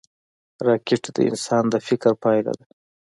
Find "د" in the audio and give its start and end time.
1.15-1.17, 1.69-1.75